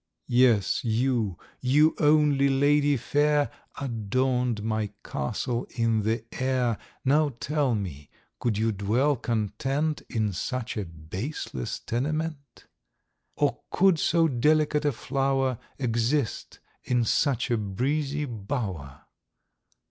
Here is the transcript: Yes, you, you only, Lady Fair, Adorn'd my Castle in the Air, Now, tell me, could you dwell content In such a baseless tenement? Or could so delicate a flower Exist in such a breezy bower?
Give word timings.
Yes, 0.33 0.83
you, 0.83 1.37
you 1.59 1.93
only, 1.99 2.49
Lady 2.49 2.97
Fair, 2.97 3.51
Adorn'd 3.79 4.63
my 4.63 4.87
Castle 5.03 5.67
in 5.77 6.01
the 6.01 6.25
Air, 6.41 6.79
Now, 7.05 7.35
tell 7.39 7.75
me, 7.75 8.09
could 8.39 8.57
you 8.57 8.71
dwell 8.71 9.15
content 9.15 10.01
In 10.09 10.33
such 10.33 10.75
a 10.75 10.85
baseless 10.85 11.77
tenement? 11.77 12.65
Or 13.35 13.61
could 13.69 13.99
so 13.99 14.27
delicate 14.27 14.85
a 14.85 14.91
flower 14.91 15.59
Exist 15.77 16.57
in 16.83 17.05
such 17.05 17.51
a 17.51 17.57
breezy 17.57 18.25
bower? 18.25 19.01